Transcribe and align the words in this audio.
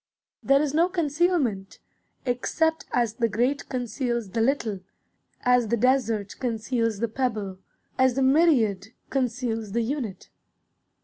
There 0.41 0.63
is 0.63 0.73
no 0.73 0.89
concealment, 0.89 1.77
except 2.25 2.85
as 2.91 3.13
the 3.13 3.29
great 3.29 3.69
conceals 3.69 4.31
the 4.31 4.41
little, 4.41 4.79
as 5.41 5.67
the 5.67 5.77
desert 5.77 6.37
conceals 6.39 6.97
the 7.01 7.07
pebble, 7.07 7.59
as 7.99 8.15
the 8.15 8.23
myriad 8.23 8.87
conceals 9.11 9.73
the 9.73 9.81
unit. 9.83 10.29